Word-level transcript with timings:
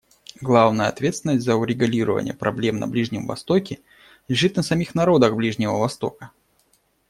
Главная 0.41 0.87
ответственность 0.87 1.45
за 1.45 1.55
урегулирование 1.55 2.33
проблем 2.33 2.77
на 2.77 2.87
Ближнем 2.87 3.27
Востоке 3.27 3.81
лежит 4.27 4.55
на 4.55 4.63
самих 4.63 4.95
народах 4.95 5.35
Ближнего 5.35 5.77
Востока. 5.77 6.31